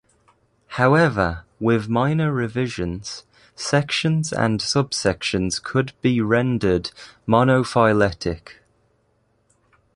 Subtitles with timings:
[0.81, 3.23] However, with minor revisions
[3.55, 6.89] sections and subsections could be rendered
[7.27, 8.53] monophyletic.